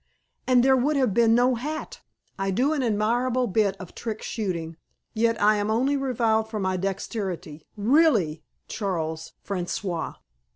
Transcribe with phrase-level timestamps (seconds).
[0.47, 2.01] And there would have been no hat!
[2.39, 4.77] I do an admirable bit of trick shooting,
[5.13, 7.67] yet I am only reviled for my dexterity.
[7.77, 10.15] Really, Charles François!"